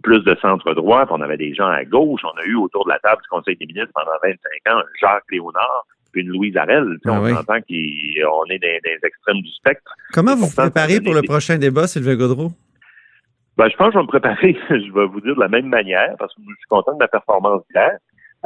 plus 0.02 0.20
de 0.24 0.36
centre 0.40 0.74
droit, 0.74 1.06
puis 1.06 1.14
on 1.18 1.20
avait 1.22 1.36
des 1.36 1.54
gens 1.54 1.66
à 1.68 1.84
gauche. 1.84 2.20
On 2.24 2.38
a 2.40 2.44
eu 2.44 2.54
autour 2.56 2.84
de 2.84 2.90
la 2.90 2.98
table 2.98 3.20
du 3.22 3.28
Conseil 3.28 3.56
des 3.56 3.66
ministres 3.66 3.92
pendant 3.94 4.12
25 4.22 4.72
ans 4.74 4.78
un 4.78 4.84
Jacques 5.00 5.24
Léonard, 5.30 5.86
puis 6.12 6.22
une 6.22 6.28
Louise 6.28 6.56
Arel. 6.56 6.96
Ah 7.06 7.12
on 7.12 7.24
oui. 7.24 7.32
entend 7.32 7.60
qu'on 7.60 8.44
est 8.50 8.58
les 8.60 8.98
extrêmes 9.02 9.40
du 9.42 9.50
spectre. 9.52 9.92
Comment 10.12 10.34
vous 10.36 10.46
vous 10.46 10.54
préparez 10.56 11.00
pour 11.00 11.14
le 11.14 11.20
des- 11.22 11.26
prochain 11.28 11.58
débat, 11.58 11.86
Sylvain 11.86 12.16
Gaudreau? 12.16 12.50
Ben, 13.56 13.68
je 13.70 13.76
pense 13.76 13.88
que 13.88 13.92
je 13.94 13.98
vais 13.98 14.02
me 14.02 14.08
préparer, 14.08 14.56
je 14.70 14.92
vais 14.92 15.06
vous 15.06 15.20
dire 15.20 15.34
de 15.34 15.40
la 15.40 15.48
même 15.48 15.66
manière, 15.68 16.14
parce 16.18 16.34
que 16.34 16.40
je 16.42 16.54
suis 16.56 16.68
content 16.68 16.92
de 16.92 16.98
ma 16.98 17.08
performance 17.08 17.62
d'hier. 17.70 17.92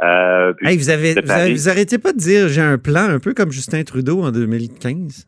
Euh, 0.01 0.53
Hey, 0.61 0.77
vous, 0.77 0.89
avez, 0.89 1.13
vous, 1.21 1.29
avez- 1.31 1.51
vous 1.53 1.69
arrêtez 1.69 1.97
pas 1.99 2.13
de 2.13 2.17
dire 2.17 2.47
j'ai 2.47 2.61
un 2.61 2.77
plan, 2.77 3.09
un 3.09 3.19
peu 3.19 3.33
comme 3.33 3.51
Justin 3.51 3.83
Trudeau 3.83 4.21
en 4.23 4.31
2015. 4.31 5.27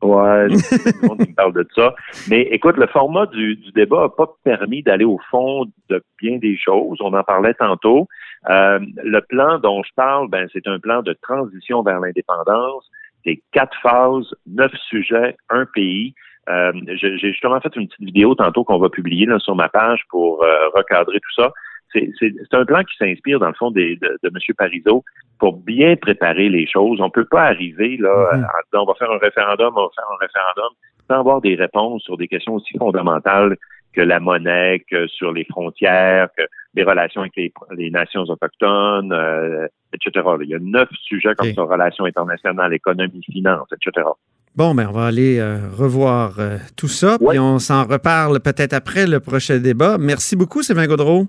Ouais, 0.00 0.48
tout 0.48 0.54
le 1.02 1.08
monde 1.08 1.20
me 1.20 1.34
parle 1.34 1.52
de 1.54 1.66
ça. 1.74 1.94
Mais 2.28 2.42
écoute, 2.42 2.76
le 2.76 2.86
format 2.86 3.26
du, 3.26 3.56
du 3.56 3.72
débat 3.72 4.02
n'a 4.02 4.08
pas 4.08 4.32
permis 4.44 4.82
d'aller 4.82 5.04
au 5.04 5.18
fond 5.30 5.66
de 5.88 6.02
bien 6.20 6.38
des 6.38 6.56
choses. 6.56 6.98
On 7.00 7.12
en 7.14 7.22
parlait 7.24 7.54
tantôt. 7.54 8.06
Euh, 8.48 8.78
le 9.02 9.20
plan 9.20 9.58
dont 9.58 9.82
je 9.82 9.90
parle, 9.96 10.28
ben, 10.28 10.48
c'est 10.52 10.66
un 10.68 10.78
plan 10.78 11.02
de 11.02 11.14
transition 11.22 11.82
vers 11.82 11.98
l'indépendance. 12.00 12.88
C'est 13.24 13.42
quatre 13.52 13.76
phases, 13.82 14.32
neuf 14.46 14.72
sujets, 14.88 15.36
un 15.50 15.66
pays. 15.66 16.14
Euh, 16.48 16.72
j'ai 16.86 17.18
j'ai 17.18 17.32
justement 17.32 17.60
fait 17.60 17.74
une 17.76 17.88
petite 17.88 18.04
vidéo 18.04 18.34
tantôt 18.34 18.64
qu'on 18.64 18.78
va 18.78 18.88
publier 18.88 19.26
là, 19.26 19.38
sur 19.38 19.54
ma 19.54 19.68
page 19.68 20.00
pour 20.08 20.42
euh, 20.42 20.68
recadrer 20.74 21.18
tout 21.18 21.42
ça. 21.42 21.52
C'est 21.92 22.54
un 22.54 22.64
plan 22.64 22.82
qui 22.82 22.96
s'inspire, 22.98 23.38
dans 23.40 23.48
le 23.48 23.54
fond, 23.54 23.70
des, 23.70 23.96
de, 23.96 24.18
de 24.22 24.28
M. 24.28 24.54
Parizeau 24.56 25.04
pour 25.38 25.56
bien 25.56 25.96
préparer 25.96 26.48
les 26.48 26.66
choses. 26.66 27.00
On 27.00 27.10
peut 27.10 27.24
pas 27.24 27.44
arriver 27.44 27.96
là 27.98 28.30
en 28.34 28.36
disant 28.36 28.82
on 28.82 28.86
va 28.86 28.94
faire 28.94 29.10
un 29.10 29.18
référendum, 29.18 29.72
on 29.76 29.82
va 29.82 29.88
faire 29.94 30.04
un 30.12 30.18
référendum, 30.20 30.74
sans 31.08 31.20
avoir 31.20 31.40
des 31.40 31.54
réponses 31.54 32.02
sur 32.02 32.16
des 32.16 32.28
questions 32.28 32.54
aussi 32.54 32.76
fondamentales 32.76 33.56
que 33.94 34.00
la 34.02 34.20
monnaie, 34.20 34.84
que 34.90 35.06
sur 35.06 35.32
les 35.32 35.44
frontières, 35.44 36.28
que 36.36 36.42
les 36.74 36.82
relations 36.84 37.22
avec 37.22 37.32
les, 37.36 37.52
les 37.76 37.90
nations 37.90 38.22
autochtones, 38.22 39.12
euh, 39.12 39.66
etc. 39.94 40.26
Il 40.42 40.48
y 40.48 40.54
a 40.54 40.58
neuf 40.60 40.88
sujets 41.04 41.34
comme 41.36 41.48
Ok. 41.48 41.54
ça, 41.54 41.62
relations 41.62 42.04
internationales, 42.04 42.74
économie, 42.74 43.22
finances, 43.24 43.68
etc. 43.72 44.06
Bon, 44.54 44.74
ben, 44.74 44.88
on 44.88 44.92
va 44.92 45.06
aller 45.06 45.38
euh, 45.38 45.58
revoir 45.76 46.34
euh, 46.38 46.58
tout 46.76 46.88
ça, 46.88 47.16
Ouais. 47.20 47.30
puis 47.30 47.38
on 47.38 47.58
s'en 47.58 47.84
reparle 47.84 48.40
peut-être 48.40 48.72
après 48.74 49.06
le 49.06 49.20
prochain 49.20 49.58
débat. 49.58 49.96
Merci 49.98 50.36
beaucoup, 50.36 50.62
Sylvain 50.62 50.86
Gaudreau. 50.86 51.26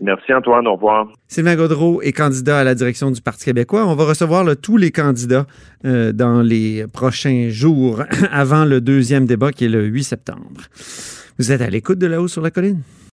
Merci 0.00 0.32
Antoine, 0.32 0.66
au 0.66 0.74
revoir. 0.74 1.08
Sylvain 1.28 1.56
Gaudreau 1.56 2.02
est 2.02 2.12
candidat 2.12 2.58
à 2.58 2.64
la 2.64 2.74
direction 2.74 3.10
du 3.10 3.20
Parti 3.20 3.44
québécois. 3.44 3.86
On 3.86 3.94
va 3.94 4.04
recevoir 4.04 4.44
tous 4.56 4.76
les 4.76 4.90
candidats 4.90 5.46
euh, 5.84 6.12
dans 6.12 6.42
les 6.42 6.86
prochains 6.86 7.48
jours 7.48 8.02
avant 8.30 8.64
le 8.64 8.80
deuxième 8.80 9.26
débat 9.26 9.52
qui 9.52 9.66
est 9.66 9.68
le 9.68 9.84
8 9.84 10.04
septembre. 10.04 10.62
Vous 11.38 11.52
êtes 11.52 11.60
à 11.60 11.70
l'écoute 11.70 11.98
de 11.98 12.06
là-haut 12.06 12.28
sur 12.28 12.42
la 12.42 12.50
colline? 12.50 12.80